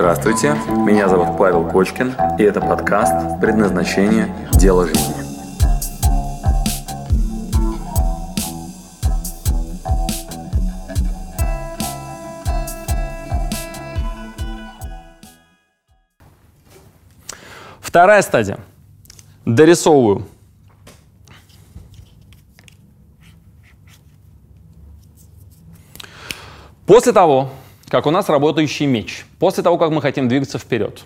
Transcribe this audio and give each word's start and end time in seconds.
Здравствуйте, 0.00 0.54
меня 0.86 1.10
зовут 1.10 1.36
Павел 1.36 1.68
Кочкин, 1.68 2.14
и 2.38 2.42
это 2.42 2.62
подкаст 2.62 3.38
«Предназначение. 3.38 4.34
Дело 4.54 4.86
жизни». 4.86 5.14
Вторая 17.82 18.22
стадия. 18.22 18.58
Дорисовываю. 19.44 20.26
После 26.86 27.12
того, 27.12 27.50
как 27.90 28.06
у 28.06 28.10
нас 28.10 28.28
работающий 28.28 28.86
меч, 28.86 29.26
после 29.38 29.62
того, 29.64 29.76
как 29.76 29.90
мы 29.90 30.00
хотим 30.00 30.28
двигаться 30.28 30.58
вперед, 30.58 31.02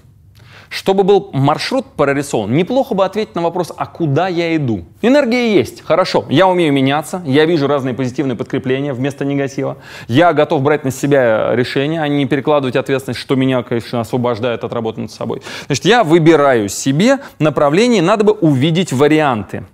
чтобы 0.68 1.02
был 1.02 1.30
маршрут 1.32 1.86
прорисован, 1.96 2.52
неплохо 2.52 2.94
бы 2.94 3.06
ответить 3.06 3.34
на 3.34 3.40
вопрос, 3.40 3.72
а 3.74 3.86
куда 3.86 4.28
я 4.28 4.54
иду? 4.54 4.84
Энергия 5.00 5.54
есть, 5.54 5.82
хорошо, 5.82 6.26
я 6.28 6.46
умею 6.46 6.74
меняться, 6.74 7.22
я 7.24 7.46
вижу 7.46 7.66
разные 7.66 7.94
позитивные 7.94 8.36
подкрепления 8.36 8.92
вместо 8.92 9.24
негатива, 9.24 9.78
я 10.08 10.34
готов 10.34 10.60
брать 10.60 10.84
на 10.84 10.90
себя 10.90 11.56
решения, 11.56 12.02
а 12.02 12.08
не 12.08 12.26
перекладывать 12.26 12.76
ответственность, 12.76 13.20
что 13.20 13.34
меня, 13.34 13.62
конечно, 13.62 14.00
освобождает 14.00 14.62
от 14.62 14.72
работы 14.74 15.00
над 15.00 15.10
собой. 15.10 15.40
Значит, 15.66 15.86
я 15.86 16.04
выбираю 16.04 16.68
себе 16.68 17.18
направление, 17.38 18.02
надо 18.02 18.24
бы 18.24 18.32
увидеть 18.32 18.92
варианты. 18.92 19.64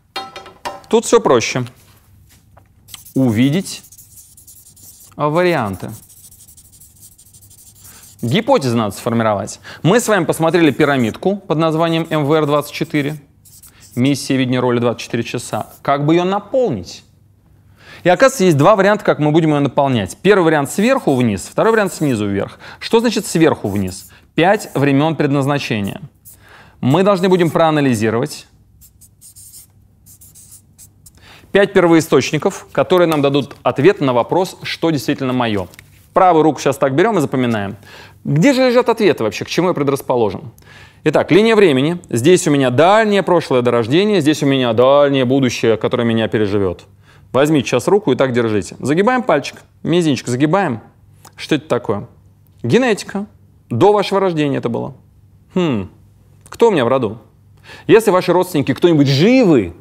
Тут 0.88 1.04
все 1.04 1.20
проще. 1.20 1.64
Увидеть 3.14 3.82
варианты. 5.16 5.90
Гипотезы 8.22 8.76
надо 8.76 8.94
сформировать. 8.94 9.60
Мы 9.82 9.98
с 9.98 10.06
вами 10.06 10.24
посмотрели 10.24 10.70
пирамидку 10.70 11.36
под 11.36 11.56
названием 11.56 12.06
МВР-24. 12.10 13.16
Миссия 13.96 14.36
видения 14.36 14.60
роли 14.60 14.78
24 14.78 15.22
часа. 15.22 15.68
Как 15.80 16.04
бы 16.04 16.14
ее 16.14 16.24
наполнить? 16.24 17.02
И 18.04 18.08
оказывается, 18.10 18.44
есть 18.44 18.58
два 18.58 18.76
варианта, 18.76 19.04
как 19.04 19.20
мы 19.20 19.30
будем 19.30 19.54
ее 19.54 19.60
наполнять. 19.60 20.18
Первый 20.20 20.44
вариант 20.44 20.70
сверху 20.70 21.14
вниз, 21.14 21.48
второй 21.50 21.72
вариант 21.72 21.94
снизу 21.94 22.26
вверх. 22.26 22.58
Что 22.78 23.00
значит 23.00 23.26
сверху 23.26 23.68
вниз? 23.68 24.10
Пять 24.34 24.70
времен 24.74 25.16
предназначения. 25.16 26.02
Мы 26.80 27.02
должны 27.02 27.28
будем 27.28 27.50
проанализировать 27.50 28.46
пять 31.52 31.72
первоисточников, 31.72 32.66
которые 32.72 33.08
нам 33.08 33.22
дадут 33.22 33.56
ответ 33.62 34.00
на 34.00 34.12
вопрос, 34.12 34.56
что 34.62 34.90
действительно 34.90 35.32
мое. 35.32 35.68
Правую 36.12 36.42
руку 36.42 36.60
сейчас 36.60 36.76
так 36.76 36.94
берем 36.94 37.18
и 37.18 37.20
запоминаем. 37.20 37.76
Где 38.24 38.52
же 38.52 38.68
лежат 38.68 38.88
ответы 38.88 39.24
вообще, 39.24 39.44
к 39.44 39.48
чему 39.48 39.68
я 39.68 39.74
предрасположен? 39.74 40.50
Итак, 41.04 41.30
линия 41.30 41.56
времени. 41.56 41.98
Здесь 42.10 42.46
у 42.46 42.50
меня 42.50 42.70
дальнее 42.70 43.22
прошлое 43.22 43.62
до 43.62 43.70
рождения, 43.70 44.20
здесь 44.20 44.42
у 44.42 44.46
меня 44.46 44.72
дальнее 44.72 45.24
будущее, 45.24 45.76
которое 45.76 46.04
меня 46.04 46.28
переживет. 46.28 46.82
Возьмите 47.32 47.68
сейчас 47.68 47.88
руку 47.88 48.12
и 48.12 48.16
так 48.16 48.32
держите. 48.32 48.76
Загибаем 48.80 49.22
пальчик, 49.22 49.62
мизинчик 49.82 50.26
загибаем. 50.26 50.80
Что 51.36 51.54
это 51.54 51.68
такое? 51.68 52.06
Генетика. 52.62 53.26
До 53.70 53.92
вашего 53.92 54.20
рождения 54.20 54.58
это 54.58 54.68
было. 54.68 54.94
Хм, 55.54 55.88
кто 56.48 56.68
у 56.68 56.70
меня 56.72 56.84
в 56.84 56.88
роду? 56.88 57.18
Если 57.86 58.10
ваши 58.10 58.32
родственники 58.32 58.74
кто-нибудь 58.74 59.06
живы, 59.06 59.74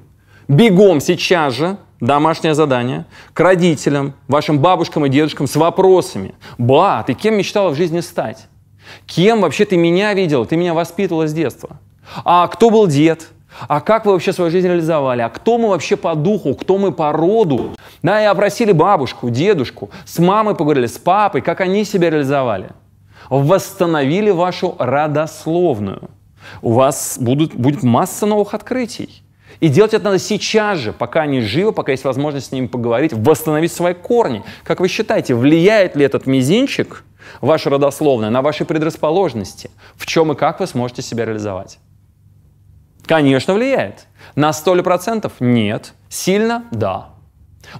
бегом 0.47 1.01
сейчас 1.01 1.55
же 1.55 1.77
домашнее 1.99 2.53
задание 2.53 3.05
к 3.33 3.39
родителям, 3.39 4.13
вашим 4.27 4.59
бабушкам 4.59 5.05
и 5.05 5.09
дедушкам 5.09 5.47
с 5.47 5.55
вопросами. 5.55 6.35
Ба, 6.57 7.03
ты 7.05 7.13
кем 7.13 7.35
мечтала 7.35 7.69
в 7.69 7.75
жизни 7.75 7.99
стать? 7.99 8.47
Кем 9.05 9.41
вообще 9.41 9.65
ты 9.65 9.77
меня 9.77 10.13
видел? 10.13 10.45
Ты 10.45 10.55
меня 10.55 10.73
воспитывала 10.73 11.27
с 11.27 11.33
детства. 11.33 11.77
А 12.23 12.47
кто 12.47 12.69
был 12.69 12.87
дед? 12.87 13.29
А 13.67 13.81
как 13.81 14.05
вы 14.05 14.13
вообще 14.13 14.31
свою 14.31 14.51
жизнь 14.51 14.67
реализовали? 14.67 15.21
А 15.21 15.29
кто 15.29 15.57
мы 15.57 15.69
вообще 15.69 15.97
по 15.97 16.15
духу? 16.15 16.55
Кто 16.55 16.77
мы 16.77 16.91
по 16.91 17.11
роду? 17.11 17.75
Да, 18.01 18.21
и 18.21 18.25
опросили 18.25 18.71
бабушку, 18.71 19.29
дедушку, 19.29 19.89
с 20.05 20.19
мамой 20.19 20.55
поговорили, 20.55 20.85
с 20.85 20.97
папой, 20.97 21.41
как 21.41 21.61
они 21.61 21.83
себя 21.83 22.09
реализовали. 22.09 22.69
Восстановили 23.29 24.29
вашу 24.29 24.75
родословную. 24.79 26.09
У 26.61 26.71
вас 26.71 27.17
будут, 27.19 27.53
будет 27.53 27.83
масса 27.83 28.25
новых 28.25 28.53
открытий. 28.53 29.23
И 29.59 29.67
делать 29.67 29.93
это 29.93 30.05
надо 30.05 30.19
сейчас 30.19 30.79
же, 30.79 30.93
пока 30.93 31.21
они 31.21 31.41
живы, 31.41 31.71
пока 31.71 31.91
есть 31.91 32.03
возможность 32.05 32.47
с 32.47 32.51
ними 32.51 32.67
поговорить, 32.67 33.13
восстановить 33.13 33.73
свои 33.73 33.93
корни. 33.93 34.43
Как 34.63 34.79
вы 34.79 34.87
считаете, 34.87 35.35
влияет 35.35 35.95
ли 35.95 36.05
этот 36.05 36.25
мизинчик, 36.25 37.03
ваше 37.41 37.69
родословное, 37.69 38.29
на 38.29 38.41
ваши 38.41 38.65
предрасположенности? 38.65 39.69
В 39.95 40.05
чем 40.05 40.31
и 40.31 40.35
как 40.35 40.59
вы 40.59 40.67
сможете 40.67 41.01
себя 41.01 41.25
реализовать? 41.25 41.79
Конечно, 43.05 43.53
влияет. 43.53 44.05
На 44.35 44.53
сто 44.53 44.75
ли 44.75 44.81
процентов? 44.81 45.33
Нет. 45.39 45.93
Сильно? 46.09 46.65
Да. 46.71 47.09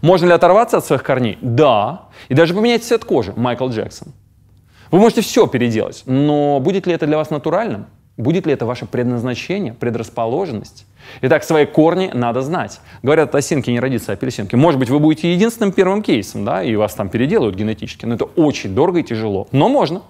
Можно 0.01 0.27
ли 0.27 0.31
оторваться 0.33 0.77
от 0.77 0.85
своих 0.85 1.03
корней? 1.03 1.37
Да. 1.41 2.07
И 2.29 2.33
даже 2.33 2.53
поменять 2.53 2.83
цвет 2.83 3.05
кожи. 3.05 3.33
Майкл 3.35 3.69
Джексон. 3.69 4.13
Вы 4.91 4.99
можете 4.99 5.21
все 5.21 5.45
переделать, 5.47 6.03
но 6.05 6.59
будет 6.59 6.87
ли 6.87 6.93
это 6.93 7.05
для 7.05 7.17
вас 7.17 7.29
натуральным? 7.29 7.85
Будет 8.19 8.45
ли 8.45 8.51
это 8.51 8.65
ваше 8.65 8.85
предназначение, 8.85 9.73
предрасположенность? 9.73 10.85
Итак, 11.21 11.45
свои 11.45 11.65
корни 11.65 12.11
надо 12.13 12.41
знать. 12.41 12.81
Говорят, 13.01 13.29
от 13.29 13.35
осинки 13.35 13.71
не 13.71 13.79
родится 13.79 14.11
апельсинки. 14.11 14.55
Может 14.55 14.77
быть, 14.77 14.89
вы 14.89 14.99
будете 14.99 15.31
единственным 15.31 15.71
первым 15.71 16.03
кейсом, 16.03 16.43
да, 16.43 16.61
и 16.61 16.75
вас 16.75 16.93
там 16.95 17.07
переделают 17.07 17.55
генетически, 17.55 18.05
но 18.05 18.15
это 18.15 18.25
очень 18.25 18.75
дорого 18.75 18.99
и 18.99 19.03
тяжело. 19.03 19.47
Но 19.53 19.69
можно. 19.69 20.01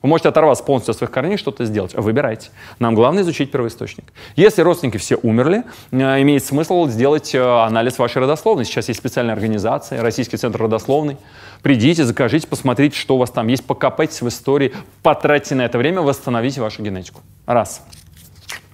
Вы 0.00 0.08
можете 0.08 0.28
оторваться 0.28 0.62
полностью 0.62 0.92
от 0.92 0.98
своих 0.98 1.10
корней, 1.10 1.36
что-то 1.36 1.64
сделать. 1.64 1.92
Выбирайте. 1.94 2.50
Нам 2.78 2.94
главное 2.94 3.24
изучить 3.24 3.50
первоисточник. 3.50 4.12
Если 4.36 4.62
родственники 4.62 4.96
все 4.96 5.16
умерли, 5.16 5.64
э, 5.90 6.22
имеет 6.22 6.44
смысл 6.44 6.86
сделать 6.86 7.34
э, 7.34 7.42
анализ 7.42 7.98
вашей 7.98 8.22
родословной. 8.22 8.64
Сейчас 8.64 8.86
есть 8.88 9.00
специальная 9.00 9.34
организация, 9.34 10.00
Российский 10.00 10.36
центр 10.36 10.62
родословной. 10.62 11.18
Придите, 11.62 12.04
закажите, 12.04 12.46
посмотрите, 12.46 12.98
что 12.98 13.16
у 13.16 13.18
вас 13.18 13.30
там 13.30 13.48
есть, 13.48 13.64
покопайтесь 13.66 14.22
в 14.22 14.28
истории, 14.28 14.72
потратьте 15.02 15.54
на 15.54 15.62
это 15.62 15.78
время, 15.78 16.00
восстановите 16.00 16.60
вашу 16.60 16.82
генетику. 16.82 17.20
Раз. 17.46 17.84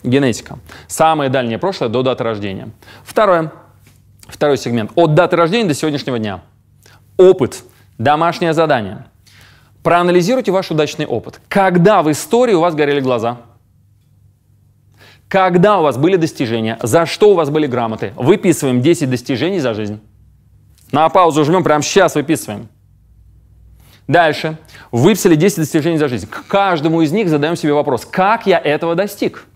Генетика. 0.02 0.58
Самое 0.86 1.30
дальнее 1.30 1.58
прошлое 1.58 1.88
до 1.88 2.02
даты 2.02 2.22
рождения. 2.22 2.68
Второе. 3.04 3.52
Второй 4.28 4.56
сегмент. 4.56 4.92
От 4.94 5.14
даты 5.14 5.36
рождения 5.36 5.68
до 5.68 5.74
сегодняшнего 5.74 6.18
дня. 6.18 6.42
Опыт. 7.16 7.64
Домашнее 7.98 8.52
задание. 8.52 9.06
Проанализируйте 9.82 10.52
ваш 10.52 10.70
удачный 10.70 11.06
опыт. 11.06 11.40
Когда 11.48 12.02
в 12.02 12.10
истории 12.10 12.54
у 12.54 12.60
вас 12.60 12.74
горели 12.74 13.00
глаза? 13.00 13.38
Когда 15.28 15.80
у 15.80 15.82
вас 15.82 15.96
были 15.96 16.16
достижения? 16.16 16.78
За 16.82 17.06
что 17.06 17.30
у 17.30 17.34
вас 17.34 17.50
были 17.50 17.66
грамоты? 17.66 18.12
Выписываем 18.16 18.80
10 18.80 19.10
достижений 19.10 19.58
за 19.58 19.74
жизнь. 19.74 20.00
На 20.92 21.08
паузу 21.08 21.44
жмем, 21.44 21.64
прямо 21.64 21.82
сейчас 21.82 22.14
выписываем. 22.14 22.68
Дальше. 24.08 24.56
Выписали 24.92 25.34
10 25.34 25.58
достижений 25.58 25.98
за 25.98 26.08
жизнь. 26.08 26.28
К 26.28 26.46
каждому 26.46 27.02
из 27.02 27.12
них 27.12 27.28
задаем 27.28 27.56
себе 27.56 27.72
вопрос, 27.72 28.04
как 28.04 28.46
я 28.46 28.58
этого 28.58 28.94
достиг? 28.94 29.46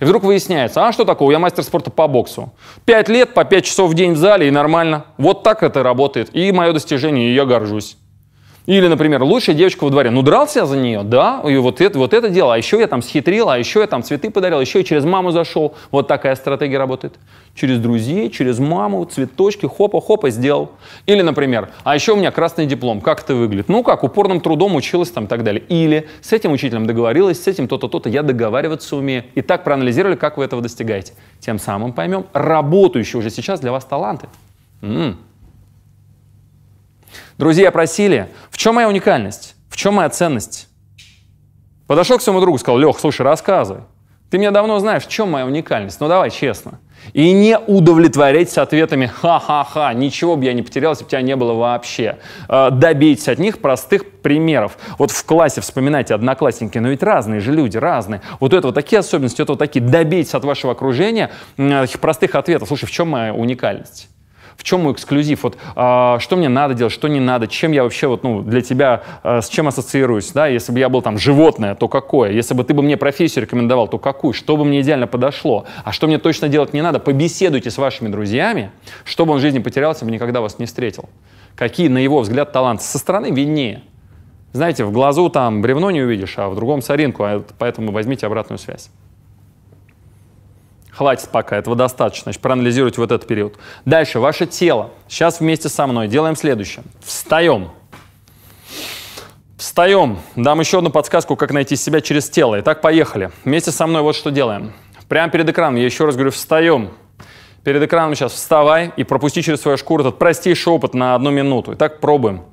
И 0.00 0.04
вдруг 0.04 0.24
выясняется, 0.24 0.86
а 0.86 0.92
что 0.92 1.04
такое, 1.04 1.32
я 1.32 1.38
мастер 1.38 1.62
спорта 1.62 1.90
по 1.90 2.08
боксу. 2.08 2.52
Пять 2.84 3.08
лет, 3.08 3.34
по 3.34 3.44
пять 3.44 3.66
часов 3.66 3.90
в 3.90 3.94
день 3.94 4.14
в 4.14 4.16
зале, 4.16 4.48
и 4.48 4.50
нормально. 4.50 5.04
Вот 5.18 5.42
так 5.42 5.62
это 5.62 5.82
работает. 5.82 6.34
И 6.34 6.50
мое 6.50 6.72
достижение, 6.72 7.30
и 7.30 7.34
я 7.34 7.44
горжусь. 7.44 7.96
Или, 8.66 8.86
например, 8.86 9.22
лучшая 9.24 9.56
девочка 9.56 9.82
во 9.82 9.90
дворе. 9.90 10.10
Ну, 10.10 10.22
дрался 10.22 10.60
я 10.60 10.66
за 10.66 10.76
нее, 10.76 11.02
да, 11.02 11.42
и 11.44 11.56
вот 11.56 11.80
это, 11.80 11.98
вот 11.98 12.14
это 12.14 12.28
дело. 12.28 12.54
А 12.54 12.56
еще 12.56 12.78
я 12.78 12.86
там 12.86 13.02
схитрил, 13.02 13.48
а 13.48 13.58
еще 13.58 13.80
я 13.80 13.88
там 13.88 14.04
цветы 14.04 14.30
подарил, 14.30 14.60
еще 14.60 14.80
и 14.80 14.84
через 14.84 15.04
маму 15.04 15.32
зашел. 15.32 15.74
Вот 15.90 16.06
такая 16.06 16.36
стратегия 16.36 16.78
работает. 16.78 17.14
Через 17.56 17.80
друзей, 17.80 18.30
через 18.30 18.60
маму, 18.60 19.04
цветочки, 19.04 19.66
хопа-хопа 19.66 20.30
сделал. 20.30 20.70
Или, 21.06 21.22
например, 21.22 21.70
а 21.82 21.96
еще 21.96 22.12
у 22.12 22.16
меня 22.16 22.30
красный 22.30 22.66
диплом. 22.66 23.00
Как 23.00 23.24
это 23.24 23.34
выглядит? 23.34 23.68
Ну, 23.68 23.82
как, 23.82 24.04
упорным 24.04 24.40
трудом 24.40 24.76
училась 24.76 25.10
там 25.10 25.24
и 25.24 25.26
так 25.26 25.42
далее. 25.42 25.62
Или 25.68 26.08
с 26.20 26.32
этим 26.32 26.52
учителем 26.52 26.86
договорилась, 26.86 27.42
с 27.42 27.48
этим 27.48 27.66
то-то, 27.66 27.88
то-то, 27.88 28.08
я 28.08 28.22
договариваться 28.22 28.94
умею. 28.94 29.24
И 29.34 29.42
так 29.42 29.64
проанализировали, 29.64 30.14
как 30.14 30.36
вы 30.36 30.44
этого 30.44 30.62
достигаете. 30.62 31.14
Тем 31.40 31.58
самым 31.58 31.92
поймем 31.92 32.26
работающие 32.32 33.18
уже 33.18 33.30
сейчас 33.30 33.58
для 33.58 33.72
вас 33.72 33.84
таланты. 33.84 34.28
М-м. 34.82 35.18
Друзья 37.42 37.72
просили, 37.72 38.28
в 38.52 38.56
чем 38.56 38.76
моя 38.76 38.86
уникальность? 38.86 39.56
В 39.68 39.76
чем 39.76 39.94
моя 39.94 40.08
ценность? 40.10 40.68
Подошел 41.88 42.16
к 42.18 42.22
своему 42.22 42.40
другу, 42.40 42.56
сказал, 42.56 42.78
Лех, 42.78 43.00
слушай, 43.00 43.22
рассказывай. 43.22 43.82
Ты 44.30 44.38
меня 44.38 44.52
давно 44.52 44.78
знаешь, 44.78 45.04
в 45.04 45.08
чем 45.08 45.32
моя 45.32 45.44
уникальность? 45.44 45.98
Ну 45.98 46.06
давай 46.06 46.30
честно. 46.30 46.78
И 47.14 47.32
не 47.32 47.58
удовлетворяйтесь 47.58 48.58
ответами 48.58 49.06
«ха-ха-ха», 49.06 49.92
ничего 49.92 50.36
бы 50.36 50.44
я 50.44 50.52
не 50.52 50.62
потерял, 50.62 50.92
если 50.92 51.02
бы 51.02 51.10
тебя 51.10 51.22
не 51.22 51.34
было 51.34 51.54
вообще. 51.54 52.20
Э, 52.48 52.70
добейтесь 52.70 53.26
от 53.26 53.40
них 53.40 53.58
простых 53.58 54.20
примеров. 54.20 54.78
Вот 54.96 55.10
в 55.10 55.24
классе 55.24 55.60
вспоминайте 55.62 56.14
одноклассники, 56.14 56.78
но 56.78 56.90
ведь 56.90 57.02
разные 57.02 57.40
же 57.40 57.50
люди, 57.50 57.76
разные. 57.76 58.22
Вот 58.38 58.52
это 58.52 58.68
вот 58.68 58.76
такие 58.76 59.00
особенности, 59.00 59.42
это 59.42 59.54
вот 59.54 59.58
такие. 59.58 59.84
Добейтесь 59.84 60.34
от 60.34 60.44
вашего 60.44 60.74
окружения 60.74 61.32
этих 61.56 61.98
простых 61.98 62.36
ответов. 62.36 62.68
Слушай, 62.68 62.86
в 62.86 62.92
чем 62.92 63.08
моя 63.08 63.34
уникальность? 63.34 64.08
В 64.56 64.64
чем 64.64 64.82
мой 64.82 64.92
эксклюзив? 64.92 65.42
Вот 65.42 65.56
э, 65.56 66.16
что 66.20 66.36
мне 66.36 66.48
надо 66.48 66.74
делать, 66.74 66.92
что 66.92 67.08
не 67.08 67.20
надо, 67.20 67.46
чем 67.46 67.72
я 67.72 67.82
вообще 67.82 68.06
вот, 68.06 68.22
ну, 68.22 68.42
для 68.42 68.60
тебя, 68.60 69.02
э, 69.22 69.40
с 69.40 69.48
чем 69.48 69.68
ассоциируюсь, 69.68 70.30
да? 70.32 70.46
Если 70.46 70.72
бы 70.72 70.78
я 70.78 70.88
был 70.88 71.02
там 71.02 71.18
животное, 71.18 71.74
то 71.74 71.88
какое? 71.88 72.32
Если 72.32 72.54
бы 72.54 72.64
ты 72.64 72.74
бы 72.74 72.82
мне 72.82 72.96
профессию 72.96 73.44
рекомендовал, 73.44 73.88
то 73.88 73.98
какую? 73.98 74.32
Что 74.32 74.56
бы 74.56 74.64
мне 74.64 74.80
идеально 74.80 75.06
подошло? 75.06 75.66
А 75.84 75.92
что 75.92 76.06
мне 76.06 76.18
точно 76.18 76.48
делать 76.48 76.72
не 76.72 76.82
надо? 76.82 76.98
Побеседуйте 76.98 77.70
с 77.70 77.78
вашими 77.78 78.08
друзьями, 78.08 78.70
чтобы 79.04 79.32
он 79.32 79.38
в 79.38 79.40
жизни 79.40 79.58
потерялся, 79.58 80.04
бы 80.04 80.10
никогда 80.10 80.40
вас 80.40 80.58
не 80.58 80.66
встретил. 80.66 81.08
Какие, 81.56 81.88
на 81.88 81.98
его 81.98 82.20
взгляд, 82.20 82.52
таланты? 82.52 82.84
Со 82.84 82.98
стороны 82.98 83.30
виднее. 83.30 83.82
Знаете, 84.52 84.84
в 84.84 84.92
глазу 84.92 85.30
там 85.30 85.62
бревно 85.62 85.90
не 85.90 86.02
увидишь, 86.02 86.34
а 86.36 86.48
в 86.48 86.54
другом 86.54 86.82
соринку, 86.82 87.24
а 87.24 87.42
поэтому 87.58 87.90
возьмите 87.90 88.26
обратную 88.26 88.58
связь. 88.58 88.90
Хватит 90.92 91.30
пока, 91.30 91.56
этого 91.56 91.74
достаточно. 91.74 92.24
Значит, 92.24 92.42
проанализируйте 92.42 93.00
вот 93.00 93.10
этот 93.10 93.26
период. 93.26 93.56
Дальше, 93.86 94.20
ваше 94.20 94.46
тело. 94.46 94.90
Сейчас 95.08 95.40
вместе 95.40 95.70
со 95.70 95.86
мной 95.86 96.06
делаем 96.06 96.36
следующее. 96.36 96.84
Встаем. 97.00 97.70
Встаем. 99.56 100.18
Дам 100.36 100.60
еще 100.60 100.78
одну 100.78 100.90
подсказку, 100.90 101.34
как 101.34 101.50
найти 101.52 101.76
себя 101.76 102.02
через 102.02 102.28
тело. 102.28 102.60
Итак, 102.60 102.82
поехали. 102.82 103.30
Вместе 103.44 103.70
со 103.70 103.86
мной 103.86 104.02
вот 104.02 104.16
что 104.16 104.30
делаем. 104.30 104.74
Прямо 105.08 105.30
перед 105.32 105.48
экраном, 105.48 105.76
я 105.76 105.86
еще 105.86 106.04
раз 106.04 106.14
говорю, 106.14 106.30
встаем. 106.30 106.90
Перед 107.64 107.82
экраном 107.82 108.14
сейчас 108.14 108.32
вставай 108.32 108.92
и 108.96 109.04
пропусти 109.04 109.40
через 109.40 109.62
свою 109.62 109.78
шкуру 109.78 110.02
этот 110.02 110.18
простейший 110.18 110.72
опыт 110.72 110.92
на 110.92 111.14
одну 111.14 111.30
минуту. 111.30 111.72
Итак, 111.72 112.00
пробуем. 112.00 112.44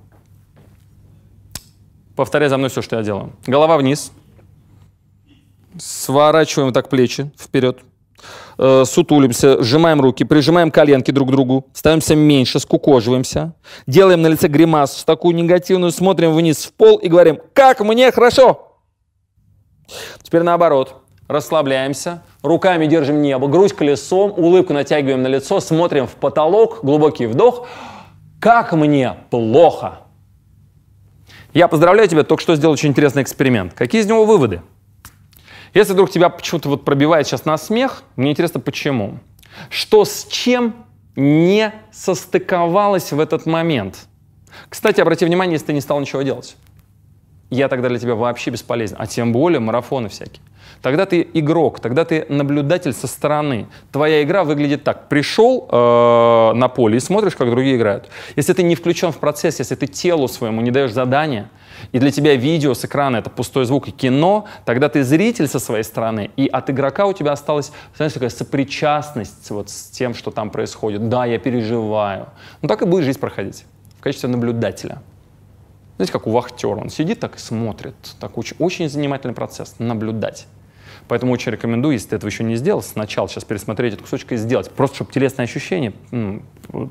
Повторяй 2.15 2.47
за 2.47 2.57
мной 2.57 2.69
все, 2.69 2.81
что 2.81 2.95
я 2.95 3.03
делаю. 3.03 3.33
Голова 3.47 3.75
вниз. 3.77 4.13
Сворачиваем 5.77 6.71
так 6.71 6.89
плечи 6.89 7.31
вперед 7.37 7.79
э, 8.57 8.83
сутулимся, 8.85 9.61
сжимаем 9.61 10.01
руки, 10.01 10.23
прижимаем 10.23 10.71
коленки 10.71 11.11
друг 11.11 11.29
к 11.29 11.31
другу, 11.31 11.67
становимся 11.73 12.15
меньше, 12.15 12.59
скукоживаемся, 12.59 13.53
делаем 13.87 14.21
на 14.21 14.27
лице 14.27 14.47
гримасу 14.47 15.05
такую 15.05 15.35
негативную, 15.35 15.91
смотрим 15.91 16.33
вниз 16.33 16.65
в 16.65 16.73
пол 16.73 16.97
и 16.97 17.07
говорим 17.07 17.39
«Как 17.53 17.81
мне 17.81 18.11
хорошо!» 18.11 18.77
Теперь 20.21 20.43
наоборот. 20.43 20.95
Расслабляемся, 21.27 22.23
руками 22.41 22.87
держим 22.87 23.21
небо, 23.21 23.47
грудь 23.47 23.73
колесом, 23.73 24.33
улыбку 24.35 24.73
натягиваем 24.73 25.21
на 25.21 25.27
лицо, 25.27 25.59
смотрим 25.59 26.07
в 26.07 26.15
потолок, 26.15 26.79
глубокий 26.81 27.27
вдох. 27.27 27.67
Как 28.41 28.73
мне 28.73 29.15
плохо! 29.29 29.99
Я 31.53 31.67
поздравляю 31.67 32.09
тебя, 32.09 32.23
только 32.23 32.41
что 32.41 32.55
сделал 32.55 32.73
очень 32.73 32.89
интересный 32.89 33.21
эксперимент. 33.21 33.73
Какие 33.75 34.01
из 34.01 34.07
него 34.07 34.25
выводы? 34.25 34.63
Если 35.73 35.93
вдруг 35.93 36.09
тебя 36.09 36.29
почему-то 36.29 36.69
вот 36.69 36.85
пробивает 36.85 37.27
сейчас 37.27 37.45
на 37.45 37.57
смех, 37.57 38.03
мне 38.15 38.31
интересно, 38.31 38.59
почему. 38.59 39.19
Что 39.69 40.05
с 40.05 40.25
чем 40.25 40.75
не 41.15 41.73
состыковалось 41.91 43.11
в 43.11 43.19
этот 43.19 43.45
момент? 43.45 44.07
Кстати, 44.69 45.01
обрати 45.01 45.25
внимание, 45.25 45.53
если 45.53 45.67
ты 45.67 45.73
не 45.73 45.81
стал 45.81 45.99
ничего 45.99 46.21
делать. 46.21 46.55
Я 47.49 47.67
тогда 47.67 47.89
для 47.89 47.99
тебя 47.99 48.15
вообще 48.15 48.51
бесполезен. 48.51 48.95
А 48.99 49.07
тем 49.07 49.31
более 49.31 49.59
марафоны 49.59 50.09
всякие. 50.09 50.41
Тогда 50.81 51.05
ты 51.05 51.27
игрок, 51.33 51.79
тогда 51.79 52.05
ты 52.05 52.25
наблюдатель 52.29 52.93
со 52.93 53.07
стороны. 53.07 53.67
Твоя 53.91 54.23
игра 54.23 54.43
выглядит 54.43 54.83
так. 54.83 55.09
Пришел 55.09 55.67
э, 55.69 56.53
на 56.53 56.69
поле 56.69 56.97
и 56.97 56.99
смотришь, 56.99 57.35
как 57.35 57.49
другие 57.49 57.75
играют. 57.75 58.09
Если 58.35 58.53
ты 58.53 58.63
не 58.63 58.75
включен 58.75 59.11
в 59.11 59.17
процесс, 59.17 59.59
если 59.59 59.75
ты 59.75 59.87
телу 59.87 60.27
своему 60.27 60.61
не 60.61 60.71
даешь 60.71 60.91
задания, 60.91 61.49
и 61.91 61.99
для 61.99 62.11
тебя 62.11 62.35
видео 62.35 62.73
с 62.73 62.85
экрана 62.85 63.17
это 63.17 63.29
пустой 63.29 63.65
звук 63.65 63.87
и 63.87 63.91
кино, 63.91 64.45
тогда 64.65 64.89
ты 64.89 65.03
зритель 65.03 65.47
со 65.47 65.59
своей 65.59 65.83
стороны, 65.83 66.31
и 66.35 66.47
от 66.47 66.69
игрока 66.69 67.05
у 67.05 67.13
тебя 67.13 67.31
осталась, 67.31 67.71
знаешь, 67.95 68.13
такая 68.13 68.29
сопричастность 68.29 69.49
вот 69.49 69.69
с 69.69 69.89
тем, 69.89 70.13
что 70.13 70.31
там 70.31 70.49
происходит. 70.49 71.09
Да, 71.09 71.25
я 71.25 71.39
переживаю. 71.39 72.27
Ну 72.61 72.67
так 72.67 72.81
и 72.81 72.85
будет 72.85 73.05
жизнь 73.05 73.19
проходить 73.19 73.65
в 73.99 74.01
качестве 74.01 74.29
наблюдателя. 74.29 75.01
Знаете, 75.97 76.13
как 76.13 76.27
у 76.27 76.31
вахтера. 76.31 76.79
Он 76.79 76.89
сидит 76.89 77.19
так 77.19 77.35
и 77.35 77.39
смотрит. 77.39 77.95
Так 78.21 78.37
очень, 78.37 78.55
очень 78.59 78.89
занимательный 78.89 79.35
процесс. 79.35 79.75
Наблюдать. 79.79 80.47
Поэтому 81.07 81.31
очень 81.31 81.51
рекомендую, 81.51 81.93
если 81.93 82.09
ты 82.09 82.15
этого 82.17 82.29
еще 82.29 82.43
не 82.43 82.55
сделал, 82.55 82.81
сначала 82.81 83.27
сейчас 83.27 83.43
пересмотреть 83.43 83.93
этот 83.93 84.05
кусочек 84.05 84.33
и 84.33 84.37
сделать. 84.37 84.69
Просто, 84.71 84.97
чтобы 84.97 85.11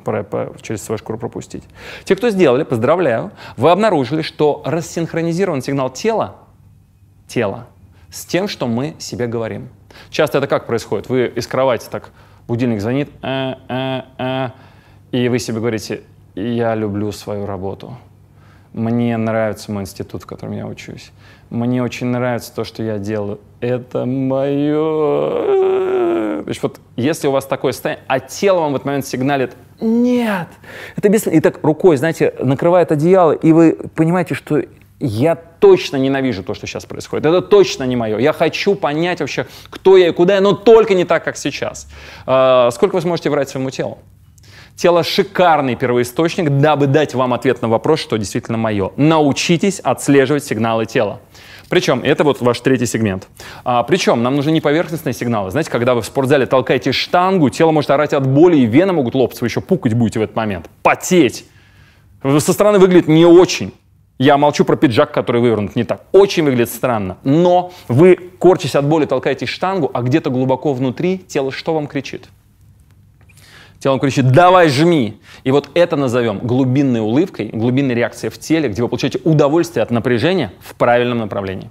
про, 0.04 0.22
про, 0.24 0.52
через 0.60 0.82
свою 0.82 0.98
шкуру 0.98 1.18
пропустить. 1.18 1.64
Те, 2.04 2.16
кто 2.16 2.30
сделали, 2.30 2.64
поздравляю. 2.64 3.32
Вы 3.56 3.70
обнаружили, 3.70 4.22
что 4.22 4.62
рассинхронизирован 4.64 5.62
сигнал 5.62 5.90
тела, 5.90 6.36
тела 7.26 7.66
с 8.10 8.24
тем, 8.24 8.48
что 8.48 8.66
мы 8.66 8.96
себе 8.98 9.26
говорим. 9.26 9.68
Часто 10.10 10.38
это 10.38 10.46
как 10.46 10.66
происходит? 10.66 11.08
Вы 11.08 11.26
из 11.26 11.46
кровати 11.46 11.86
так, 11.90 12.10
будильник 12.46 12.80
звонит, 12.80 13.10
э, 13.22 13.54
э, 13.68 14.02
э, 14.18 14.48
и 15.12 15.28
вы 15.28 15.38
себе 15.38 15.58
говорите, 15.58 16.02
я 16.34 16.74
люблю 16.74 17.12
свою 17.12 17.46
работу. 17.46 17.96
Мне 18.72 19.16
нравится 19.16 19.72
мой 19.72 19.82
институт, 19.82 20.22
в 20.22 20.26
котором 20.26 20.52
я 20.52 20.66
учусь. 20.66 21.10
Мне 21.50 21.82
очень 21.82 22.08
нравится 22.08 22.54
то, 22.54 22.64
что 22.64 22.82
я 22.82 22.98
делаю. 22.98 23.40
Это 23.60 24.06
мое. 24.06 25.68
То 26.42 26.48
есть 26.48 26.62
вот 26.62 26.80
если 26.96 27.26
у 27.26 27.32
вас 27.32 27.44
такое 27.44 27.72
состояние, 27.72 28.04
а 28.06 28.20
тело 28.20 28.60
вам 28.60 28.72
в 28.72 28.76
этот 28.76 28.86
момент 28.86 29.06
сигналит, 29.06 29.56
нет, 29.80 30.48
это 30.96 31.08
без... 31.08 31.26
И 31.26 31.40
так 31.40 31.62
рукой, 31.62 31.96
знаете, 31.96 32.34
накрывает 32.40 32.90
одеяло, 32.90 33.32
и 33.32 33.52
вы 33.52 33.78
понимаете, 33.94 34.34
что 34.34 34.62
я 35.00 35.36
точно 35.36 35.96
ненавижу 35.96 36.42
то, 36.42 36.54
что 36.54 36.66
сейчас 36.66 36.84
происходит. 36.84 37.26
Это 37.26 37.40
точно 37.42 37.84
не 37.84 37.94
мое. 37.94 38.18
Я 38.18 38.32
хочу 38.32 38.74
понять 38.74 39.20
вообще, 39.20 39.46
кто 39.70 39.96
я 39.96 40.08
и 40.08 40.12
куда 40.12 40.34
я, 40.34 40.40
но 40.40 40.52
только 40.52 40.94
не 40.94 41.04
так, 41.04 41.24
как 41.24 41.36
сейчас. 41.36 41.88
А, 42.26 42.70
сколько 42.72 42.96
вы 42.96 43.02
сможете 43.02 43.30
врать 43.30 43.48
своему 43.48 43.70
телу? 43.70 43.98
Тело– 44.78 45.02
шикарный 45.04 45.74
первоисточник, 45.74 46.50
дабы 46.50 46.86
дать 46.86 47.12
вам 47.12 47.34
ответ 47.34 47.62
на 47.62 47.68
вопрос, 47.68 47.98
что 47.98 48.16
действительно 48.16 48.58
мое. 48.58 48.92
Научитесь 48.94 49.80
отслеживать 49.80 50.44
сигналы 50.44 50.86
тела. 50.86 51.18
Причем, 51.68 52.00
это 52.04 52.22
вот 52.22 52.40
ваш 52.40 52.60
третий 52.60 52.86
сегмент. 52.86 53.26
А, 53.64 53.82
причем, 53.82 54.22
нам 54.22 54.36
нужны 54.36 54.52
не 54.52 54.60
поверхностные 54.60 55.14
сигналы. 55.14 55.50
Знаете, 55.50 55.68
когда 55.68 55.96
вы 55.96 56.02
в 56.02 56.06
спортзале 56.06 56.46
толкаете 56.46 56.92
штангу, 56.92 57.50
тело 57.50 57.72
может 57.72 57.90
орать 57.90 58.12
от 58.12 58.28
боли, 58.28 58.56
и 58.58 58.66
вены 58.66 58.92
могут 58.92 59.16
лопаться, 59.16 59.42
вы 59.42 59.48
еще 59.48 59.60
пукать 59.60 59.94
будете 59.94 60.20
в 60.20 60.22
этот 60.22 60.36
момент. 60.36 60.70
Потеть. 60.84 61.44
Со 62.22 62.52
стороны 62.52 62.78
выглядит 62.78 63.08
не 63.08 63.26
очень. 63.26 63.74
Я 64.16 64.38
молчу 64.38 64.64
про 64.64 64.76
пиджак, 64.76 65.10
который 65.10 65.40
вывернут 65.40 65.74
не 65.74 65.82
так. 65.82 66.04
Очень 66.12 66.44
выглядит 66.44 66.70
странно. 66.70 67.18
Но 67.24 67.72
вы, 67.88 68.14
корчась 68.38 68.76
от 68.76 68.84
боли, 68.84 69.06
толкаете 69.06 69.44
штангу, 69.44 69.90
а 69.92 70.02
где-то 70.02 70.30
глубоко 70.30 70.72
внутри 70.72 71.18
тело 71.18 71.50
что 71.50 71.74
вам 71.74 71.88
кричит? 71.88 72.28
Тело 73.80 74.00
кричит 74.00 74.32
«давай, 74.32 74.68
жми!» 74.68 75.20
И 75.44 75.52
вот 75.52 75.70
это 75.74 75.96
назовем 75.96 76.38
глубинной 76.38 77.00
улыбкой, 77.00 77.50
глубинной 77.52 77.94
реакцией 77.94 78.30
в 78.30 78.38
теле, 78.38 78.68
где 78.68 78.82
вы 78.82 78.88
получаете 78.88 79.20
удовольствие 79.24 79.82
от 79.82 79.90
напряжения 79.90 80.52
в 80.60 80.74
правильном 80.74 81.18
направлении. 81.18 81.70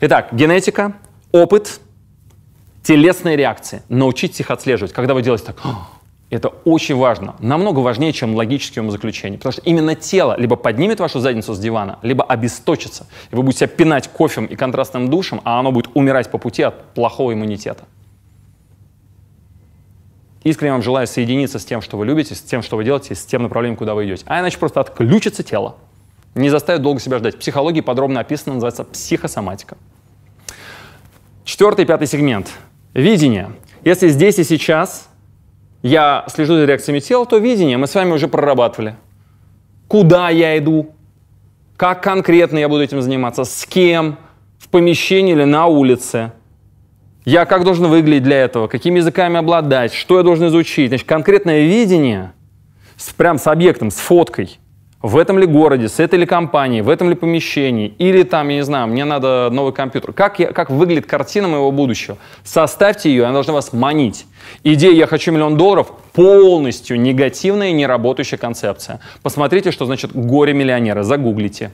Итак, 0.00 0.30
генетика, 0.32 0.94
опыт, 1.30 1.80
телесные 2.82 3.36
реакции. 3.36 3.82
Научитесь 3.88 4.40
их 4.40 4.50
отслеживать. 4.50 4.92
Когда 4.92 5.12
вы 5.12 5.22
делаете 5.22 5.44
так, 5.44 5.56
это 6.30 6.48
очень 6.48 6.96
важно. 6.96 7.36
Намного 7.40 7.80
важнее, 7.80 8.12
чем 8.14 8.34
логические 8.34 8.82
умозаключения. 8.82 9.36
Потому 9.36 9.52
что 9.52 9.62
именно 9.62 9.94
тело 9.94 10.34
либо 10.38 10.56
поднимет 10.56 10.98
вашу 10.98 11.20
задницу 11.20 11.52
с 11.52 11.58
дивана, 11.58 11.98
либо 12.00 12.24
обесточится. 12.24 13.06
И 13.30 13.36
вы 13.36 13.42
будете 13.42 13.66
себя 13.66 13.68
пинать 13.68 14.08
кофем 14.08 14.46
и 14.46 14.56
контрастным 14.56 15.08
душем, 15.08 15.42
а 15.44 15.60
оно 15.60 15.72
будет 15.72 15.90
умирать 15.94 16.30
по 16.30 16.38
пути 16.38 16.62
от 16.62 16.94
плохого 16.94 17.34
иммунитета. 17.34 17.84
Искренне 20.44 20.72
вам 20.72 20.82
желаю 20.82 21.06
соединиться 21.06 21.58
с 21.58 21.64
тем, 21.64 21.82
что 21.82 21.96
вы 21.96 22.06
любите, 22.06 22.34
с 22.34 22.40
тем, 22.40 22.62
что 22.62 22.76
вы 22.76 22.84
делаете, 22.84 23.14
с 23.14 23.24
тем 23.24 23.42
направлением, 23.42 23.76
куда 23.76 23.94
вы 23.94 24.06
идете. 24.06 24.24
А 24.26 24.40
иначе 24.40 24.58
просто 24.58 24.80
отключится 24.80 25.42
тело. 25.42 25.76
Не 26.34 26.48
заставит 26.48 26.82
долго 26.82 27.00
себя 27.00 27.18
ждать. 27.18 27.36
В 27.36 27.38
психологии 27.38 27.80
подробно 27.80 28.20
описано, 28.20 28.54
называется 28.54 28.84
психосоматика. 28.84 29.76
Четвертый 31.44 31.84
пятый 31.84 32.06
сегмент. 32.06 32.50
Видение. 32.94 33.52
Если 33.84 34.08
здесь 34.08 34.38
и 34.38 34.44
сейчас 34.44 35.08
я 35.82 36.24
слежу 36.28 36.54
за 36.54 36.64
реакциями 36.64 37.00
тела, 37.00 37.26
то 37.26 37.38
видение 37.38 37.76
мы 37.76 37.86
с 37.86 37.94
вами 37.94 38.12
уже 38.12 38.28
прорабатывали. 38.28 38.96
Куда 39.88 40.30
я 40.30 40.56
иду? 40.58 40.94
Как 41.76 42.02
конкретно 42.02 42.58
я 42.58 42.68
буду 42.68 42.82
этим 42.82 43.02
заниматься? 43.02 43.44
С 43.44 43.66
кем? 43.66 44.18
В 44.58 44.68
помещении 44.68 45.32
или 45.32 45.44
на 45.44 45.66
улице? 45.66 46.32
Я 47.24 47.44
как 47.44 47.64
должен 47.64 47.86
выглядеть 47.86 48.24
для 48.24 48.38
этого, 48.38 48.66
какими 48.66 48.98
языками 48.98 49.38
обладать, 49.38 49.92
что 49.92 50.18
я 50.18 50.24
должен 50.24 50.48
изучить. 50.48 50.88
Значит, 50.88 51.06
конкретное 51.06 51.62
видение 51.62 52.32
с, 52.96 53.10
прям 53.10 53.38
с 53.38 53.46
объектом, 53.46 53.90
с 53.90 53.96
фоткой. 53.96 54.58
В 55.02 55.18
этом 55.18 55.36
ли 55.38 55.46
городе, 55.46 55.88
с 55.88 55.98
этой 55.98 56.20
ли 56.20 56.26
компанией, 56.26 56.80
в 56.82 56.88
этом 56.88 57.10
ли 57.10 57.16
помещении, 57.16 57.88
или 57.98 58.22
там, 58.22 58.48
я 58.48 58.56
не 58.56 58.64
знаю, 58.64 58.86
мне 58.86 59.04
надо 59.04 59.50
новый 59.50 59.72
компьютер. 59.72 60.12
Как, 60.12 60.38
я, 60.38 60.52
как 60.52 60.70
выглядит 60.70 61.06
картина 61.06 61.48
моего 61.48 61.72
будущего? 61.72 62.18
Составьте 62.44 63.10
ее, 63.10 63.24
она 63.24 63.34
должна 63.34 63.52
вас 63.52 63.72
манить. 63.72 64.26
Идея 64.62 64.92
«я 64.92 65.08
хочу 65.08 65.32
миллион 65.32 65.56
долларов» 65.56 65.90
полностью 66.12 67.00
негативная 67.00 67.70
и 67.70 67.72
неработающая 67.72 68.38
концепция. 68.38 69.00
Посмотрите, 69.22 69.72
что 69.72 69.86
значит 69.86 70.12
горе-миллионера, 70.14 71.02
загуглите. 71.02 71.72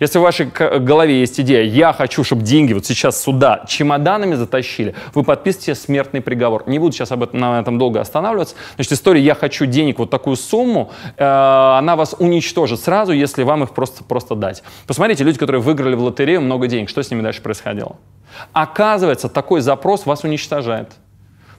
Если 0.00 0.18
в 0.18 0.22
вашей 0.22 0.46
голове 0.46 1.20
есть 1.20 1.38
идея, 1.40 1.64
я 1.64 1.92
хочу, 1.92 2.24
чтобы 2.24 2.42
деньги 2.42 2.72
вот 2.72 2.86
сейчас 2.86 3.22
сюда 3.22 3.64
чемоданами 3.66 4.34
затащили, 4.34 4.94
вы 5.14 5.24
подписываете 5.24 5.74
смертный 5.74 6.20
приговор. 6.20 6.64
Не 6.66 6.78
буду 6.78 6.92
сейчас 6.92 7.12
об 7.12 7.22
этом, 7.22 7.40
на 7.40 7.60
этом 7.60 7.78
долго 7.78 8.00
останавливаться. 8.00 8.54
Значит, 8.76 8.92
история 8.92 9.20
«я 9.20 9.34
хочу 9.34 9.66
денег, 9.66 9.98
вот 9.98 10.10
такую 10.10 10.36
сумму», 10.36 10.90
э, 11.16 11.24
она 11.24 11.96
вас 11.96 12.14
уничтожит 12.18 12.80
сразу, 12.80 13.12
если 13.12 13.42
вам 13.42 13.64
их 13.64 13.70
просто, 13.70 14.04
просто 14.04 14.34
дать. 14.34 14.62
Посмотрите, 14.86 15.24
люди, 15.24 15.38
которые 15.38 15.60
выиграли 15.60 15.94
в 15.94 16.02
лотерею 16.02 16.40
много 16.40 16.66
денег, 16.66 16.88
что 16.88 17.02
с 17.02 17.10
ними 17.10 17.22
дальше 17.22 17.42
происходило? 17.42 17.96
Оказывается, 18.52 19.28
такой 19.28 19.60
запрос 19.60 20.06
вас 20.06 20.24
уничтожает. 20.24 20.92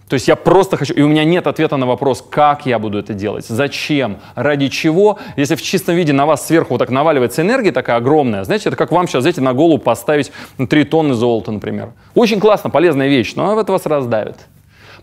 То 0.09 0.15
есть 0.15 0.27
я 0.27 0.35
просто 0.35 0.75
хочу, 0.75 0.93
и 0.95 1.03
у 1.03 1.07
меня 1.07 1.23
нет 1.23 1.45
ответа 1.45 1.77
на 1.77 1.85
вопрос, 1.85 2.25
как 2.27 2.65
я 2.65 2.79
буду 2.79 2.97
это 2.97 3.13
делать, 3.13 3.45
зачем, 3.45 4.17
ради 4.33 4.67
чего. 4.67 5.19
Если 5.37 5.53
в 5.53 5.61
чистом 5.61 5.95
виде 5.95 6.13
на 6.13 6.25
вас 6.25 6.47
сверху 6.47 6.73
вот 6.73 6.79
так 6.79 6.89
наваливается 6.89 7.43
энергия 7.43 7.71
такая 7.71 7.97
огромная, 7.97 8.43
знаете, 8.43 8.69
это 8.69 8.75
как 8.75 8.91
вам 8.91 9.07
сейчас, 9.07 9.21
знаете, 9.21 9.41
на 9.41 9.53
голову 9.53 9.77
поставить 9.77 10.31
3 10.57 10.83
тонны 10.85 11.13
золота, 11.13 11.51
например. 11.51 11.91
Очень 12.15 12.39
классно, 12.39 12.71
полезная 12.71 13.07
вещь, 13.07 13.33
но 13.35 13.59
это 13.59 13.71
вас 13.71 13.85
раздавит. 13.85 14.37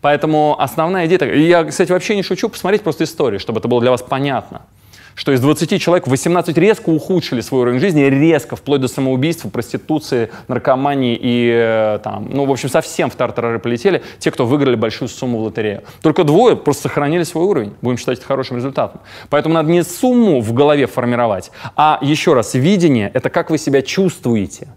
Поэтому 0.00 0.56
основная 0.58 1.06
идея, 1.06 1.32
я, 1.34 1.64
кстати, 1.64 1.92
вообще 1.92 2.16
не 2.16 2.24
шучу, 2.24 2.48
посмотреть 2.48 2.82
просто 2.82 3.04
историю, 3.04 3.38
чтобы 3.38 3.60
это 3.60 3.68
было 3.68 3.80
для 3.80 3.92
вас 3.92 4.02
понятно 4.02 4.62
что 5.16 5.32
из 5.32 5.40
20 5.40 5.80
человек 5.80 6.06
18 6.06 6.56
резко 6.58 6.90
ухудшили 6.90 7.40
свой 7.40 7.62
уровень 7.62 7.80
жизни, 7.80 8.02
резко, 8.02 8.54
вплоть 8.54 8.82
до 8.82 8.86
самоубийства, 8.86 9.48
проституции, 9.48 10.30
наркомании 10.46 11.18
и 11.20 11.50
э, 11.52 11.98
там, 12.04 12.28
ну, 12.30 12.44
в 12.44 12.52
общем, 12.52 12.68
совсем 12.68 13.10
в 13.10 13.16
тартарары 13.16 13.58
полетели 13.58 14.02
те, 14.18 14.30
кто 14.30 14.46
выиграли 14.46 14.76
большую 14.76 15.08
сумму 15.08 15.38
в 15.38 15.42
лотерею. 15.44 15.82
Только 16.02 16.22
двое 16.22 16.54
просто 16.54 16.84
сохранили 16.84 17.22
свой 17.22 17.46
уровень. 17.46 17.74
Будем 17.80 17.96
считать 17.96 18.18
это 18.18 18.26
хорошим 18.26 18.58
результатом. 18.58 19.00
Поэтому 19.30 19.54
надо 19.54 19.70
не 19.70 19.82
сумму 19.82 20.40
в 20.40 20.52
голове 20.52 20.86
формировать, 20.86 21.50
а 21.74 21.98
еще 22.02 22.34
раз, 22.34 22.54
видение— 22.54 23.10
это 23.14 23.30
как 23.30 23.50
вы 23.50 23.56
себя 23.56 23.80
чувствуете, 23.80 24.68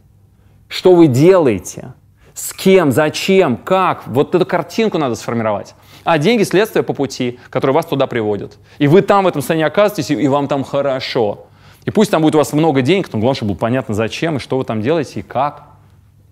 что 0.69 0.96
вы 0.96 1.08
делаете, 1.08 1.93
с 2.39 2.53
кем, 2.53 2.91
зачем, 2.91 3.58
как. 3.58 4.08
Вот 4.08 4.34
эту 4.34 4.46
картинку 4.46 4.98
надо 4.98 5.15
сформировать. 5.15 5.75
А 6.05 6.17
деньги– 6.17 6.43
следствие 6.46 6.84
по 6.84 6.93
пути, 6.93 7.38
которые 7.50 7.75
вас 7.75 7.86
туда 7.86 8.08
приводят. 8.08 8.58
И 8.77 8.88
вы 8.88 9.01
там 9.01 9.25
в 9.25 9.27
этом 9.27 9.41
состоянии 9.41 9.65
оказываетесь, 9.65 10.10
и 10.12 10.27
вам 10.29 10.48
там 10.48 10.63
хорошо. 10.63 11.48
И 11.84 11.91
пусть 11.91 12.12
там 12.12 12.22
будет 12.22 12.36
у 12.36 12.38
вас 12.38 12.53
много 12.53 12.81
денег, 12.81 13.12
но 13.12 13.19
главное, 13.19 13.36
чтобы 13.36 13.51
было 13.53 13.60
понятно, 13.60 13.93
зачем, 13.93 14.38
и 14.38 14.39
что 14.39 14.58
вы 14.58 14.63
там 14.63 14.81
делаете, 14.81 15.19
и 15.19 15.24
как. 15.24 15.63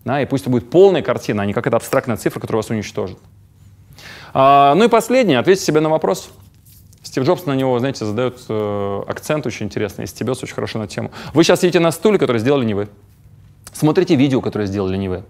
Да, 0.05 0.21
и 0.21 0.25
пусть 0.25 0.43
это 0.43 0.49
будет 0.49 0.69
полная 0.69 1.01
картина, 1.01 1.43
а 1.43 1.45
не 1.45 1.51
какая-то 1.51 1.75
абстрактная 1.75 2.15
цифра, 2.15 2.39
которая 2.39 2.63
вас 2.63 2.69
уничтожит. 2.69 3.17
А, 4.33 4.75
ну 4.75 4.85
и 4.85 4.87
последнее, 4.87 5.39
ответьте 5.39 5.65
себе 5.65 5.81
на 5.81 5.89
вопрос. 5.89 6.29
Стив 7.03 7.23
Джобс 7.23 7.45
на 7.45 7.53
него, 7.53 7.77
знаете, 7.79 8.05
задает 8.05 8.39
э, 8.47 9.01
акцент 9.07 9.45
очень 9.45 9.65
интересный, 9.65 10.05
и 10.05 10.07
стебется 10.07 10.45
очень 10.45 10.55
хорошо 10.55 10.79
на 10.79 10.87
тему. 10.87 11.11
Вы 11.33 11.43
сейчас 11.43 11.61
сидите 11.61 11.79
на 11.79 11.91
стуле, 11.91 12.17
который 12.17 12.39
сделали 12.39 12.63
не 12.63 12.73
вы. 12.73 12.87
Смотрите 13.73 14.15
видео, 14.15 14.39
которое 14.39 14.65
сделали 14.67 14.95
не 14.95 15.09
вы. 15.09 15.23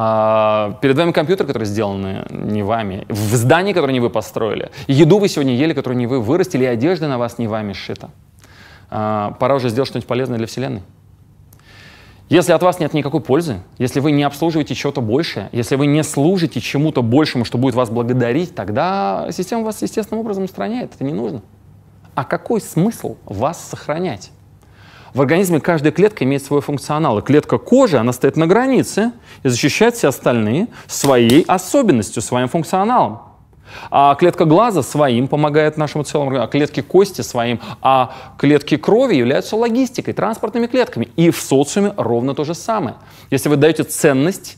А, 0.00 0.78
перед 0.80 0.96
вами 0.96 1.10
компьютер, 1.10 1.44
который 1.44 1.64
сделан 1.64 2.24
не 2.30 2.62
вами, 2.62 3.04
в 3.08 3.34
здании, 3.34 3.72
которое 3.72 3.92
не 3.92 3.98
вы 3.98 4.10
построили, 4.10 4.70
еду 4.86 5.18
вы 5.18 5.26
сегодня 5.26 5.56
ели, 5.56 5.72
которую 5.72 5.98
не 5.98 6.06
вы 6.06 6.20
вырастили, 6.20 6.62
и 6.62 6.66
одежда 6.66 7.08
на 7.08 7.18
вас 7.18 7.38
не 7.38 7.48
вами 7.48 7.72
сшита. 7.72 8.10
А, 8.90 9.32
пора 9.40 9.56
уже 9.56 9.70
сделать 9.70 9.88
что-нибудь 9.88 10.06
полезное 10.06 10.38
для 10.38 10.46
Вселенной. 10.46 10.82
Если 12.28 12.52
от 12.52 12.62
вас 12.62 12.78
нет 12.78 12.94
никакой 12.94 13.20
пользы, 13.20 13.60
если 13.78 13.98
вы 13.98 14.12
не 14.12 14.22
обслуживаете 14.22 14.76
чего-то 14.76 15.00
большее, 15.00 15.48
если 15.50 15.74
вы 15.74 15.88
не 15.88 16.04
служите 16.04 16.60
чему-то 16.60 17.02
большему, 17.02 17.44
что 17.44 17.58
будет 17.58 17.74
вас 17.74 17.90
благодарить, 17.90 18.54
тогда 18.54 19.26
система 19.32 19.64
вас 19.64 19.82
естественным 19.82 20.20
образом 20.20 20.44
устраняет. 20.44 20.94
Это 20.94 21.02
не 21.02 21.12
нужно. 21.12 21.42
А 22.14 22.22
какой 22.22 22.60
смысл 22.60 23.16
вас 23.24 23.68
сохранять? 23.68 24.30
В 25.14 25.20
организме 25.20 25.60
каждая 25.60 25.92
клетка 25.92 26.24
имеет 26.24 26.44
свой 26.44 26.60
функционал. 26.60 27.18
И 27.18 27.22
клетка 27.22 27.58
кожи, 27.58 27.98
она 27.98 28.12
стоит 28.12 28.36
на 28.36 28.46
границе 28.46 29.12
и 29.42 29.48
защищает 29.48 29.94
все 29.94 30.08
остальные 30.08 30.68
своей 30.86 31.42
особенностью, 31.42 32.22
своим 32.22 32.48
функционалом. 32.48 33.20
А 33.90 34.14
клетка 34.14 34.44
глаза 34.44 34.82
своим 34.82 35.28
помогает 35.28 35.76
нашему 35.76 36.04
целому 36.04 36.42
а 36.42 36.46
клетки 36.46 36.80
кости 36.80 37.20
своим, 37.20 37.60
а 37.82 38.14
клетки 38.38 38.76
крови 38.76 39.14
являются 39.14 39.56
логистикой, 39.56 40.14
транспортными 40.14 40.66
клетками. 40.66 41.08
И 41.16 41.30
в 41.30 41.40
социуме 41.40 41.92
ровно 41.96 42.34
то 42.34 42.44
же 42.44 42.54
самое. 42.54 42.96
Если 43.30 43.48
вы 43.48 43.56
даете 43.56 43.84
ценность 43.84 44.56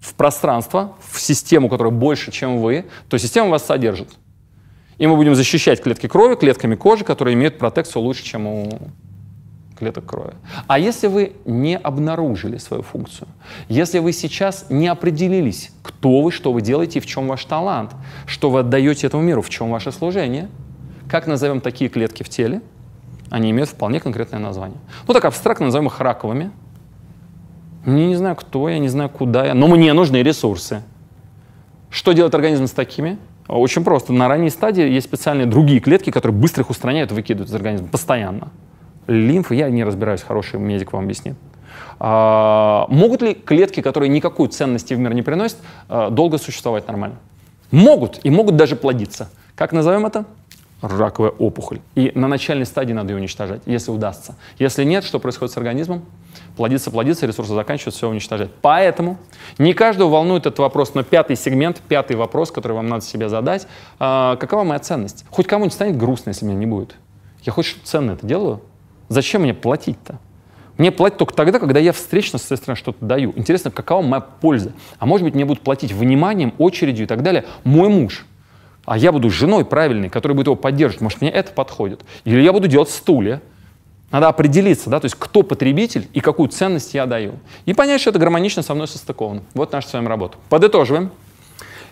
в 0.00 0.14
пространство, 0.14 0.94
в 1.10 1.20
систему, 1.20 1.68
которая 1.68 1.92
больше, 1.92 2.30
чем 2.30 2.60
вы, 2.60 2.86
то 3.08 3.18
система 3.18 3.48
вас 3.48 3.64
содержит. 3.64 4.10
И 4.98 5.06
мы 5.06 5.16
будем 5.16 5.34
защищать 5.34 5.82
клетки 5.82 6.06
крови 6.06 6.36
клетками 6.36 6.74
кожи, 6.74 7.04
которые 7.04 7.34
имеют 7.34 7.58
протекцию 7.58 8.02
лучше, 8.02 8.24
чем 8.24 8.46
у 8.46 8.78
клеток 9.76 10.06
крови. 10.06 10.34
А 10.66 10.78
если 10.78 11.06
вы 11.06 11.32
не 11.44 11.76
обнаружили 11.76 12.56
свою 12.58 12.82
функцию, 12.82 13.28
если 13.68 13.98
вы 13.98 14.12
сейчас 14.12 14.66
не 14.70 14.88
определились, 14.88 15.70
кто 15.82 16.22
вы, 16.22 16.32
что 16.32 16.52
вы 16.52 16.62
делаете 16.62 16.98
и 16.98 17.02
в 17.02 17.06
чем 17.06 17.28
ваш 17.28 17.44
талант, 17.44 17.92
что 18.26 18.50
вы 18.50 18.60
отдаете 18.60 19.06
этому 19.06 19.22
миру, 19.22 19.42
в 19.42 19.50
чем 19.50 19.70
ваше 19.70 19.92
служение, 19.92 20.48
как 21.08 21.26
назовем 21.26 21.60
такие 21.60 21.88
клетки 21.90 22.22
в 22.22 22.28
теле, 22.28 22.62
они 23.30 23.50
имеют 23.50 23.70
вполне 23.70 24.00
конкретное 24.00 24.40
название. 24.40 24.78
Ну 25.06 25.14
так 25.14 25.24
абстрактно 25.24 25.66
назовем 25.66 25.86
их 25.88 26.00
раковыми. 26.00 26.50
Я 27.84 27.92
не 27.92 28.16
знаю, 28.16 28.34
кто 28.34 28.68
я, 28.68 28.78
не 28.78 28.88
знаю, 28.88 29.10
куда 29.10 29.46
я, 29.46 29.54
но 29.54 29.68
мне 29.68 29.92
нужны 29.92 30.16
ресурсы. 30.16 30.82
Что 31.90 32.12
делает 32.12 32.34
организм 32.34 32.66
с 32.66 32.72
такими? 32.72 33.18
Очень 33.46 33.84
просто. 33.84 34.12
На 34.12 34.26
ранней 34.26 34.50
стадии 34.50 34.88
есть 34.88 35.06
специальные 35.06 35.46
другие 35.46 35.78
клетки, 35.78 36.10
которые 36.10 36.36
быстро 36.36 36.62
их 36.62 36.70
устраняют 36.70 37.12
выкидывают 37.12 37.48
из 37.48 37.54
организма 37.54 37.86
постоянно 37.86 38.50
лимфы, 39.06 39.54
я 39.54 39.70
не 39.70 39.84
разбираюсь, 39.84 40.22
хороший 40.22 40.58
медик 40.58 40.92
вам 40.92 41.04
объяснит. 41.04 41.36
А, 41.98 42.86
могут 42.88 43.22
ли 43.22 43.34
клетки, 43.34 43.80
которые 43.80 44.08
никакой 44.08 44.48
ценности 44.48 44.94
в 44.94 44.98
мир 44.98 45.14
не 45.14 45.22
приносят, 45.22 45.58
а, 45.88 46.10
долго 46.10 46.38
существовать 46.38 46.86
нормально? 46.86 47.16
Могут, 47.70 48.20
и 48.22 48.30
могут 48.30 48.56
даже 48.56 48.76
плодиться. 48.76 49.30
Как 49.54 49.72
назовем 49.72 50.06
это? 50.06 50.24
Раковая 50.82 51.30
опухоль. 51.30 51.80
И 51.94 52.12
на 52.14 52.28
начальной 52.28 52.66
стадии 52.66 52.92
надо 52.92 53.12
ее 53.12 53.18
уничтожать, 53.18 53.62
если 53.64 53.90
удастся. 53.90 54.36
Если 54.58 54.84
нет, 54.84 55.04
что 55.04 55.18
происходит 55.18 55.54
с 55.54 55.56
организмом? 55.56 56.04
Плодится, 56.56 56.90
плодится, 56.90 57.26
ресурсы 57.26 57.54
заканчиваются, 57.54 57.98
все 57.98 58.08
уничтожать. 58.10 58.50
Поэтому 58.60 59.16
не 59.58 59.72
каждого 59.72 60.10
волнует 60.10 60.46
этот 60.46 60.58
вопрос, 60.58 60.94
но 60.94 61.02
пятый 61.02 61.36
сегмент, 61.36 61.80
пятый 61.88 62.16
вопрос, 62.16 62.50
который 62.50 62.74
вам 62.74 62.88
надо 62.88 63.04
себе 63.04 63.28
задать, 63.30 63.66
а, 63.98 64.36
какова 64.36 64.64
моя 64.64 64.78
ценность? 64.78 65.24
Хоть 65.30 65.46
кому-нибудь 65.46 65.74
станет 65.74 65.96
грустно, 65.96 66.30
если 66.30 66.44
меня 66.44 66.58
не 66.58 66.66
будет. 66.66 66.96
Я 67.42 67.52
хоть 67.52 67.64
что-то 67.64 67.86
ценное 67.86 68.14
это 68.14 68.26
делаю, 68.26 68.60
Зачем 69.08 69.42
мне 69.42 69.54
платить-то? 69.54 70.18
Мне 70.78 70.92
платят 70.92 71.18
только 71.18 71.34
тогда, 71.34 71.58
когда 71.58 71.80
я 71.80 71.92
встречно, 71.92 72.38
соответственно, 72.38 72.76
что-то 72.76 73.04
даю. 73.04 73.32
Интересно, 73.36 73.70
какова 73.70 74.02
моя 74.02 74.20
польза? 74.20 74.72
А 74.98 75.06
может 75.06 75.24
быть, 75.24 75.34
мне 75.34 75.44
будут 75.44 75.62
платить 75.62 75.92
вниманием, 75.92 76.52
очередью 76.58 77.04
и 77.04 77.08
так 77.08 77.22
далее 77.22 77.46
мой 77.64 77.88
муж. 77.88 78.26
А 78.84 78.98
я 78.98 79.10
буду 79.10 79.30
женой 79.30 79.64
правильной, 79.64 80.10
которая 80.10 80.36
будет 80.36 80.46
его 80.46 80.56
поддерживать. 80.56 81.00
Может, 81.00 81.20
мне 81.20 81.30
это 81.30 81.52
подходит. 81.52 82.04
Или 82.24 82.40
я 82.40 82.52
буду 82.52 82.68
делать 82.68 82.90
стулья. 82.90 83.40
Надо 84.12 84.28
определиться, 84.28 84.88
да, 84.88 85.00
то 85.00 85.06
есть 85.06 85.16
кто 85.18 85.42
потребитель 85.42 86.08
и 86.12 86.20
какую 86.20 86.48
ценность 86.48 86.94
я 86.94 87.06
даю. 87.06 87.40
И 87.64 87.74
понять, 87.74 88.00
что 88.00 88.10
это 88.10 88.20
гармонично 88.20 88.62
со 88.62 88.72
мной 88.74 88.86
состыковано. 88.86 89.42
Вот 89.54 89.72
наша 89.72 89.88
с 89.88 89.92
вами 89.92 90.06
работа. 90.06 90.38
Подытоживаем. 90.48 91.10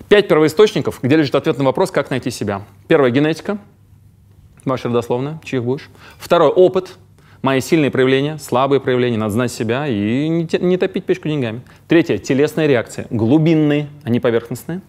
Пять 0.08 0.28
первоисточников, 0.28 1.00
где 1.02 1.16
лежит 1.16 1.34
ответ 1.34 1.58
на 1.58 1.64
вопрос, 1.64 1.90
как 1.90 2.10
найти 2.10 2.30
себя. 2.30 2.62
Первая— 2.86 3.10
генетика. 3.12 3.58
Ваша 4.64 4.88
родословная, 4.88 5.40
чьих 5.42 5.64
будешь. 5.64 5.90
Второй— 6.18 6.48
опыт 6.50 6.96
мои 7.44 7.60
сильные 7.60 7.90
проявления, 7.90 8.38
слабые 8.38 8.80
проявления, 8.80 9.18
надо 9.18 9.34
знать 9.34 9.52
себя 9.52 9.86
и 9.86 10.28
не, 10.28 10.76
топить 10.78 11.04
печку 11.04 11.28
деньгами. 11.28 11.60
Третье, 11.86 12.16
телесные 12.16 12.66
реакции, 12.66 13.06
глубинные, 13.10 13.88
а 14.02 14.08
не 14.08 14.18
поверхностные. 14.18 14.80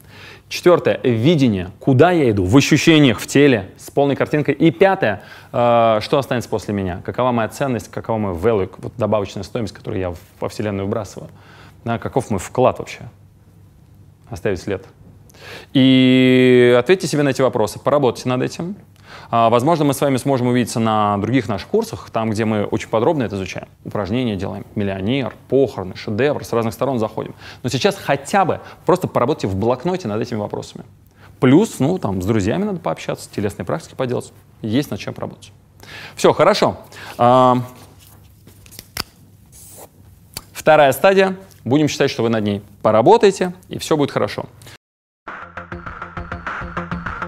Четвертое, 0.47 1.01
видение, 1.03 1.71
куда 1.81 2.11
я 2.11 2.31
иду, 2.31 2.45
в 2.45 2.55
ощущениях, 2.55 3.19
в 3.19 3.27
теле, 3.27 3.71
с 3.77 3.91
полной 3.91 4.15
картинкой. 4.15 4.53
И 4.53 4.71
пятое, 4.71 5.21
э, 5.51 5.99
что 6.01 6.17
останется 6.17 6.49
после 6.49 6.73
меня, 6.73 7.01
какова 7.03 7.33
моя 7.33 7.49
ценность, 7.49 7.91
какова 7.91 8.17
моя 8.17 8.35
value, 8.35 8.71
вот 8.77 8.93
добавочная 8.95 9.43
стоимость, 9.43 9.73
которую 9.73 9.99
я 9.99 10.13
во 10.39 10.47
Вселенную 10.47 10.85
выбрасываю. 10.85 11.29
Да, 11.83 11.99
каков 11.99 12.29
мой 12.29 12.39
вклад 12.39 12.79
вообще, 12.79 13.01
оставить 14.29 14.61
след. 14.61 14.85
И 15.73 16.73
ответьте 16.79 17.07
себе 17.07 17.23
на 17.23 17.29
эти 17.29 17.41
вопросы, 17.41 17.79
поработайте 17.79 18.29
над 18.29 18.41
этим. 18.41 18.77
А, 19.31 19.49
возможно, 19.49 19.85
мы 19.85 19.93
с 19.93 20.01
вами 20.01 20.17
сможем 20.17 20.47
увидеться 20.47 20.79
на 20.79 21.17
других 21.17 21.47
наших 21.47 21.67
курсах, 21.67 22.09
там, 22.11 22.29
где 22.29 22.45
мы 22.45 22.65
очень 22.65 22.89
подробно 22.89 23.23
это 23.23 23.35
изучаем. 23.35 23.67
Упражнения 23.83 24.35
делаем, 24.35 24.65
миллионер, 24.75 25.35
похороны, 25.49 25.95
шедевр, 25.95 26.43
с 26.43 26.53
разных 26.53 26.73
сторон 26.73 26.99
заходим. 26.99 27.35
Но 27.63 27.69
сейчас 27.69 27.95
хотя 27.95 28.45
бы 28.45 28.61
просто 28.85 29.07
поработайте 29.07 29.47
в 29.47 29.55
блокноте 29.55 30.07
над 30.07 30.21
этими 30.21 30.37
вопросами. 30.37 30.85
Плюс, 31.39 31.79
ну, 31.79 31.97
там, 31.97 32.21
с 32.21 32.25
друзьями 32.25 32.63
надо 32.63 32.79
пообщаться, 32.79 33.29
телесные 33.33 33.65
практики 33.65 33.95
поделать. 33.95 34.31
Есть 34.61 34.91
над 34.91 34.99
чем 34.99 35.13
поработать. 35.13 35.51
Все, 36.15 36.33
хорошо. 36.33 36.77
А, 37.17 37.57
вторая 40.53 40.91
стадия. 40.91 41.35
Будем 41.63 41.87
считать, 41.87 42.11
что 42.11 42.21
вы 42.21 42.29
над 42.29 42.43
ней 42.43 42.61
поработаете, 42.83 43.53
и 43.69 43.79
все 43.79 43.97
будет 43.97 44.11
хорошо. 44.11 44.45